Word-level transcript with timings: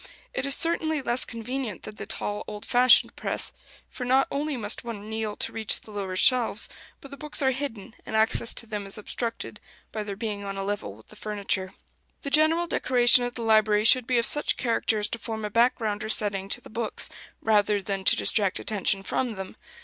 It 0.33 0.47
is 0.47 0.55
certainly 0.55 0.99
less 1.03 1.25
convenient 1.25 1.83
than 1.83 1.93
the 1.93 2.07
tall 2.07 2.43
old 2.47 2.65
fashioned 2.65 3.15
press; 3.15 3.53
for 3.87 4.03
not 4.03 4.27
only 4.31 4.57
must 4.57 4.83
one 4.83 5.07
kneel 5.11 5.35
to 5.35 5.51
reach 5.53 5.79
the 5.79 5.91
lower 5.91 6.15
shelves, 6.15 6.67
but 7.01 7.11
the 7.11 7.17
books 7.17 7.43
are 7.43 7.51
hidden, 7.51 7.93
and 8.03 8.15
access 8.15 8.55
to 8.55 8.65
them 8.65 8.87
is 8.87 8.97
obstructed, 8.97 9.59
by 9.91 10.01
their 10.03 10.15
being 10.15 10.43
on 10.43 10.57
a 10.57 10.63
level 10.63 10.95
with 10.95 11.09
the 11.09 11.15
furniture. 11.15 11.75
The 12.23 12.31
general 12.31 12.65
decoration 12.65 13.23
of 13.25 13.35
the 13.35 13.43
library 13.43 13.83
should 13.83 14.07
be 14.07 14.17
of 14.17 14.25
such 14.25 14.57
character 14.57 14.97
as 14.97 15.07
to 15.09 15.19
form 15.19 15.45
a 15.45 15.51
background 15.51 16.03
or 16.03 16.09
setting 16.09 16.49
to 16.49 16.61
the 16.61 16.71
books, 16.71 17.11
rather 17.39 17.79
than 17.79 18.03
to 18.05 18.15
distract 18.15 18.57
attention 18.57 19.03
from 19.03 19.35
them. 19.35 19.55